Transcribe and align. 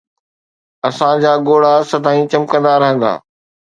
اسان 0.87 1.15
جا 1.23 1.31
ڳوڙها 1.47 1.73
سدائين 1.91 2.25
چمڪندا 2.31 2.73
رهندا 2.81 3.11